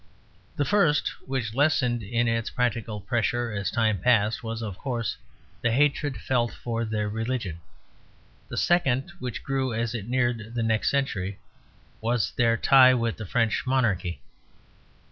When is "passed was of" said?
3.99-4.79